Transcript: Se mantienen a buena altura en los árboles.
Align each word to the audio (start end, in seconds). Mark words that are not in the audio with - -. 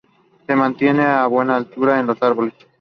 Se 0.47 0.55
mantienen 0.55 1.05
a 1.05 1.27
buena 1.27 1.57
altura 1.57 1.99
en 1.99 2.07
los 2.07 2.19
árboles. 2.23 2.55